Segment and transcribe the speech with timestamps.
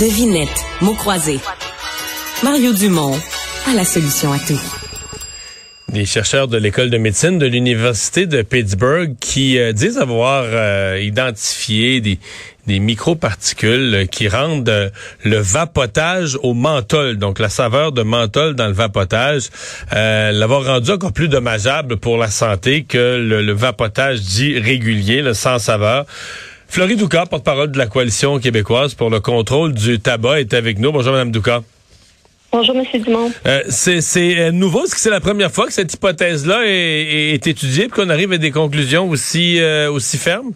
[0.00, 1.38] Devinette, mots croisés.
[2.42, 3.16] Mario Dumont
[3.68, 4.60] a la solution à tout.
[5.88, 10.98] Des chercheurs de l'école de médecine de l'université de Pittsburgh qui euh, disent avoir euh,
[11.00, 12.18] identifié des,
[12.66, 14.90] des microparticules qui rendent euh,
[15.22, 19.44] le vapotage au menthol, donc la saveur de menthol dans le vapotage,
[19.92, 25.34] l'avoir rendu encore plus dommageable pour la santé que le, le vapotage dit régulier, le
[25.34, 26.04] sans saveur.
[26.74, 30.90] Florie Douka, porte-parole de la coalition québécoise pour le contrôle du tabac, est avec nous.
[30.90, 31.62] Bonjour, Madame Douka.
[32.50, 32.84] Bonjour, M.
[33.00, 33.30] Dumont.
[33.46, 37.46] Euh, c'est euh, nouveau, est-ce que c'est la première fois que cette hypothèse-là est, est,
[37.46, 40.50] étudiée et qu'on arrive à des conclusions aussi, euh, aussi fermes?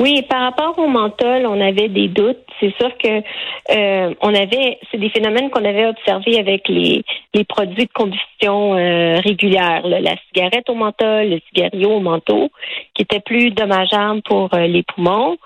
[0.00, 2.38] Oui, par rapport au menthol, on avait des doutes.
[2.58, 3.22] C'est sûr que
[3.70, 7.04] euh, on avait, c'est des phénomènes qu'on avait observés avec les,
[7.34, 12.48] les produits de combustion euh, régulière, la cigarette au menthol, le cigario au manteau,
[12.94, 15.36] qui était plus dommageable pour euh, les poumons.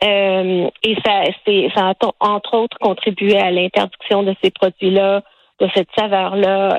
[0.00, 1.24] et ça,
[1.74, 5.22] ça a entre autres contribué à l'interdiction de ces produits-là,
[5.60, 6.78] de cette saveur-là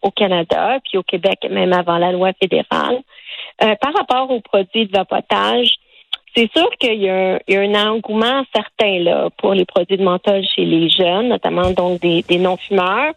[0.00, 3.00] au Canada, puis au Québec même avant la loi fédérale.
[3.58, 5.74] par rapport aux produits de vapotage,
[6.38, 10.64] c'est sûr qu'il y, a un engouement certain là pour les produits de menthol chez
[10.64, 13.12] les jeunes, notamment donc des, non-fumeurs.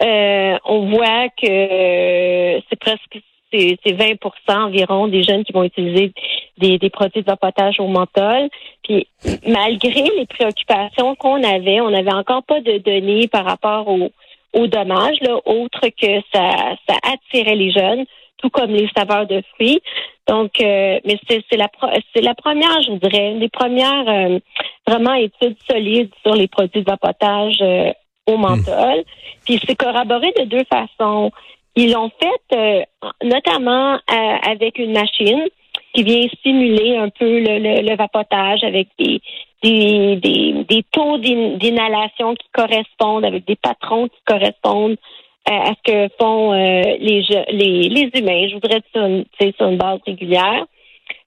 [0.00, 3.18] Euh, on voit que c'est presque
[3.52, 6.12] c'est 20% environ des jeunes qui vont utiliser
[6.58, 8.48] des, produits de vapotage au menthol.
[8.82, 9.06] Puis
[9.46, 14.10] malgré les préoccupations qu'on avait, on n'avait encore pas de données par rapport aux
[14.52, 18.04] au dommages, là, autre que ça attirait les jeunes
[18.38, 19.80] tout comme les saveurs de fruits.
[20.26, 21.68] Donc, euh, mais c'est la
[22.14, 24.38] c'est la première, je voudrais, une des premières euh,
[24.86, 27.92] vraiment études solides sur les produits de vapotage euh,
[28.26, 29.00] au menthol.
[29.00, 29.44] Hmm.
[29.44, 31.30] Puis c'est corroboré de deux façons.
[31.76, 32.86] Ils l'ont fait
[33.22, 35.42] notamment avec une machine
[35.92, 39.20] qui vient simuler un peu le, le, vapotage avec des
[39.64, 44.98] des, des, des taux d'inhalation qui correspondent, avec des patrons qui correspondent
[45.46, 48.48] à ce que font euh, les, les, les humains.
[48.48, 50.64] Je voudrais sur, sur une base régulière.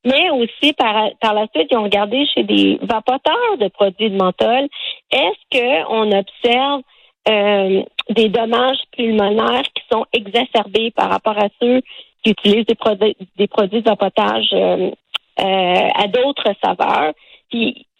[0.06, 4.16] Mais aussi, par, par la suite, ils ont regardé chez des vapoteurs de produits de
[4.16, 4.68] menthol,
[5.12, 6.81] est-ce qu'on observe
[7.30, 11.81] euh, des dommages pulmonaires qui sont exacerbés par rapport à ceux
[12.24, 14.91] qui utilisent des produits, des produits de vapotage euh,
[15.38, 17.14] à d'autres saveurs?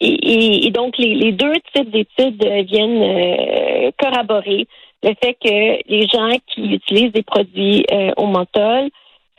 [0.08, 4.66] Et, donc, les, deux types d'études viennent corroborer
[5.02, 8.90] le fait que les gens qui utilisent des produits euh, au menthol,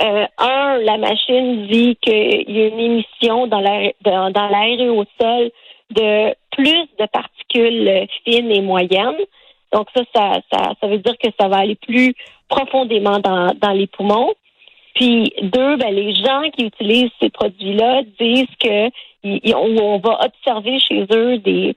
[0.02, 5.52] euh, un, la machine dit qu'il y a une émission dans l'air et au sol
[5.92, 9.18] de plus de particules fines et moyennes.
[9.74, 10.42] Donc ça, ça,
[10.80, 12.14] ça, veut dire que ça va aller plus
[12.48, 14.34] profondément dans, dans les poumons.
[14.96, 18.90] Puis deux, ben, les gens qui utilisent ces produits-là disent que
[19.24, 21.76] on va observer chez eux des,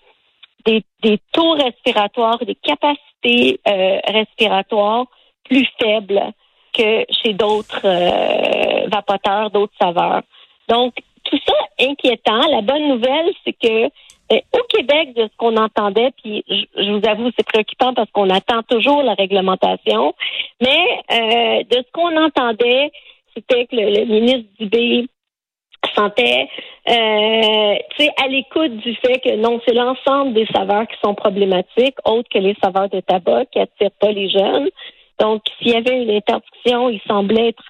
[0.64, 5.06] des, des taux respiratoires, des capacités euh, respiratoire
[5.44, 6.20] plus faible
[6.72, 10.22] que chez d'autres euh, vapoteurs, d'autres saveurs.
[10.68, 10.94] Donc,
[11.24, 12.40] tout ça inquiétant.
[12.50, 17.06] La bonne nouvelle, c'est que euh, au Québec, de ce qu'on entendait, puis je, vous
[17.06, 20.14] avoue, c'est préoccupant parce qu'on attend toujours la réglementation,
[20.60, 22.90] mais de ce qu'on entendait,
[23.34, 25.06] c'était que le, le ministre Dubé
[25.94, 26.48] sentait
[26.88, 27.74] euh,
[28.22, 32.38] à l'écoute du fait que non, c'est l'ensemble des saveurs qui sont problématiques, autres que
[32.38, 34.68] les saveurs de tabac qui attirent pas les jeunes.
[35.20, 37.62] Donc, s'il y avait une interdiction, il semblait être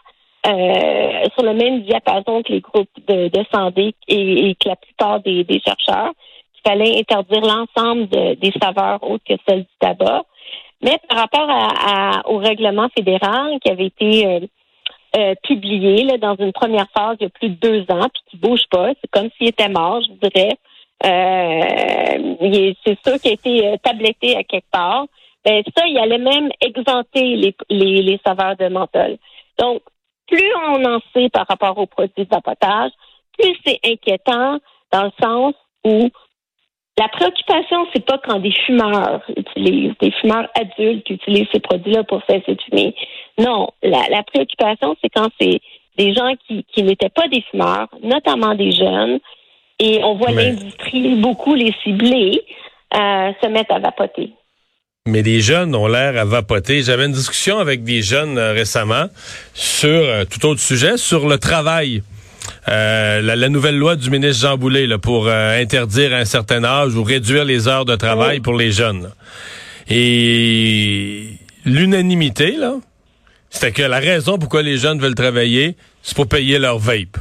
[0.47, 5.45] euh, sur le même diapason que les groupes de, santé et, que la plupart des,
[5.65, 6.13] chercheurs,
[6.53, 10.23] qu'il fallait interdire l'ensemble des saveurs autres que celles du tabac.
[10.83, 14.41] Mais par rapport à, au règlement fédéral qui avait été euh,
[15.17, 18.23] euh, publié là, dans une première phase il y a plus de deux ans, puis
[18.31, 18.91] qui bouge pas.
[19.01, 20.57] C'est comme s'il était mort, je dirais.
[21.05, 25.07] Euh, c'est sûr qu'il a été euh, tabletté à quelque part.
[25.45, 29.17] Ben ça, il allait même exempter les, les, les saveurs de menthol.
[29.59, 29.83] Donc,
[30.29, 32.93] plus on en sait par rapport aux produits de vapotage,
[33.37, 34.59] plus c'est inquiétant
[34.93, 36.11] dans le sens où
[36.99, 42.21] la préoccupation, c'est pas quand des fumeurs utilisent, des fumeurs adultes utilisent ces produits-là pour
[42.29, 42.95] cesser de fumer.
[43.39, 45.61] Non, la, préoccupation, c'est quand c'est
[45.97, 49.21] des gens qui, qui n'étaient pas des fumeurs, notamment des jeunes,
[49.79, 52.43] et on voit l'industrie beaucoup les cibler,
[52.95, 54.31] euh, se mettre à vapoter.
[55.09, 56.83] Mais les jeunes ont l'air à vapoter.
[56.83, 59.07] J'avais une discussion avec des jeunes euh, récemment
[59.55, 62.03] sur euh, tout autre sujet, sur le travail.
[62.69, 66.95] Euh, la, nouvelle loi du ministre Jean Boulet là, pour euh, interdire un certain âge
[66.95, 69.11] ou réduire les heures de travail pour les jeunes.
[69.89, 72.75] Et l'unanimité, là,
[73.51, 77.19] c'était que la raison pourquoi les jeunes veulent travailler, c'est pour payer leur vape.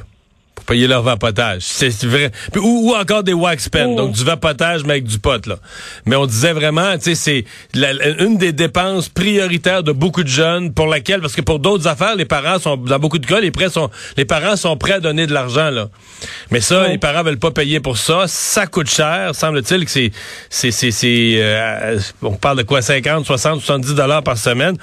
[0.61, 1.61] Pour payer leur vapotage.
[1.61, 2.31] C'est vrai.
[2.55, 5.57] ou, encore des wax pens, donc du vapotage mais avec du pot là.
[6.05, 7.83] Mais on disait vraiment, tu sais, c'est
[8.19, 12.15] une des dépenses prioritaires de beaucoup de jeunes pour laquelle, parce que pour d'autres affaires,
[12.15, 14.99] les parents sont dans beaucoup de cas, les prêts sont, les parents sont prêts à
[14.99, 15.89] donner de l'argent là.
[16.51, 18.25] Mais ça, les parents veulent pas payer pour ça.
[18.27, 19.33] Ça coûte cher.
[19.33, 20.11] Semble-t-il que c'est,
[20.49, 24.77] c'est, c'est, euh, on parle de quoi, 50, 60, 70 dollars par semaine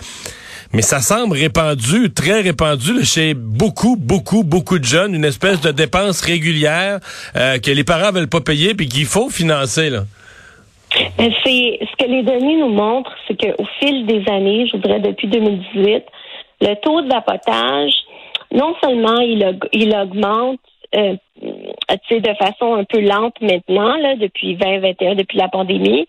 [0.72, 5.70] mais ça semble répandu, très répandu chez beaucoup, beaucoup, beaucoup de jeunes, une espèce de
[5.70, 7.00] dépense régulière
[7.36, 9.90] euh, que les parents veulent pas payer puis qu'il faut financer.
[9.90, 10.02] Là.
[11.18, 15.00] Ben, c'est ce que les données nous montrent, c'est qu'au fil des années, je voudrais
[15.00, 16.04] depuis 2018,
[16.60, 17.92] le taux de vapotage,
[18.52, 20.60] non seulement il, il augmente,
[20.94, 21.14] euh,
[21.88, 26.06] de façon un peu lente maintenant, là, depuis 2021, depuis la pandémie.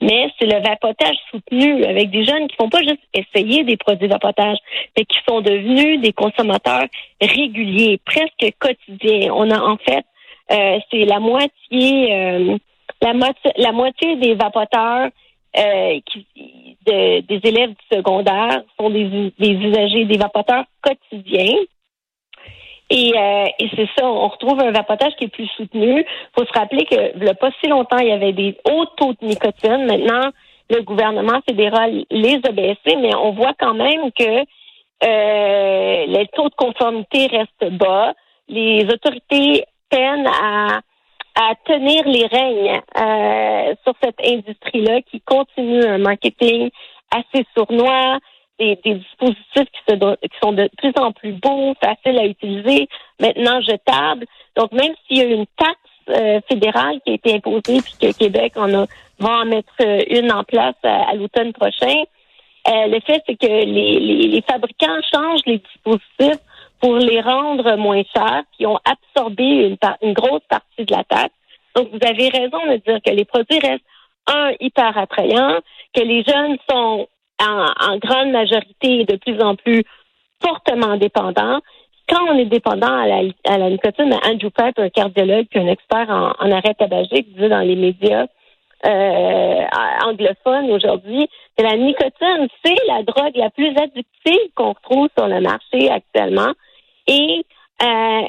[0.00, 4.08] Mais c'est le vapotage soutenu avec des jeunes qui font pas juste essayer des produits
[4.08, 4.58] de vapotage,
[4.96, 6.86] mais qui sont devenus des consommateurs
[7.20, 9.32] réguliers, presque quotidiens.
[9.34, 10.04] On a en fait,
[10.52, 12.56] euh, c'est la moitié, euh,
[13.02, 15.08] la moitié, la moitié des vapoteurs
[15.56, 16.26] euh, qui,
[16.86, 21.58] des élèves du secondaire sont des, des usagers, des vapoteurs quotidiens.
[22.90, 26.04] Et, euh, et c'est ça, on retrouve un vapotage qui est plus soutenu.
[26.36, 29.26] Faut se rappeler que a pas si longtemps, il y avait des hauts taux de
[29.26, 29.84] nicotine.
[29.84, 30.30] Maintenant,
[30.70, 34.44] le gouvernement fédéral les a baissés, mais on voit quand même que
[35.04, 38.14] euh, les taux de conformité restent bas.
[38.48, 40.80] Les autorités peinent à,
[41.36, 46.70] à tenir les règnes euh, sur cette industrie-là qui continue un marketing
[47.10, 48.18] assez sournois,
[48.58, 52.88] des, dispositifs qui, qui, sont de plus en plus beaux, faciles à utiliser,
[53.20, 54.26] maintenant jetables.
[54.56, 55.78] Donc, même s'il y a une taxe
[56.10, 58.86] euh, fédérale qui a été imposée, puis que Québec en a,
[59.18, 62.02] va en mettre euh, une en place à, l'automne prochain,
[62.68, 66.42] euh, le fait, c'est que les, les, fabricants changent les dispositifs
[66.80, 71.34] pour les rendre moins chers, qui ont absorbé une, une grosse partie de la taxe.
[71.74, 73.84] Donc, vous avez raison de dire que les produits restent,
[74.26, 75.58] un, hyper attrayants,
[75.94, 77.08] que les jeunes sont
[77.40, 79.84] en, grande majorité de plus en plus
[80.42, 81.60] fortement dépendants.
[82.08, 85.66] Quand on est dépendant à la, à la nicotine, Andrew Pipe, un cardiologue puis un
[85.66, 88.26] expert en, en arrêt tabagique, disait dans les médias
[88.86, 89.64] euh,
[90.04, 95.40] anglophones aujourd'hui, que la nicotine, c'est la drogue la plus addictive qu'on retrouve sur le
[95.40, 96.52] marché actuellement
[97.06, 97.44] et
[97.82, 98.22] euh,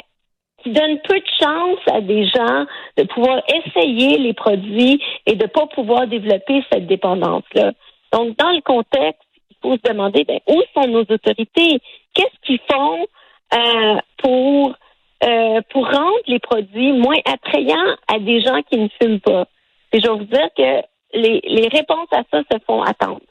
[0.64, 2.66] qui donne peu de chance à des gens
[2.98, 7.72] de pouvoir essayer les produits et de pas pouvoir développer cette dépendance-là.
[8.14, 11.80] Donc, dans le contexte, il faut se demander ben, où sont nos autorités?
[12.14, 13.06] Qu'est-ce qu'ils font
[13.54, 14.76] euh, pour
[15.24, 19.46] euh, pour rendre les produits moins attrayants à des gens qui ne fument pas?
[19.92, 20.82] Et je vais vous dire que
[21.14, 23.22] les, les réponses à ça se font attendre.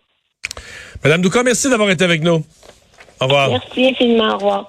[1.03, 2.43] Madame Douka, merci d'avoir été avec nous.
[3.21, 3.51] Au revoir.
[3.51, 4.35] Merci infiniment.
[4.35, 4.69] Au revoir.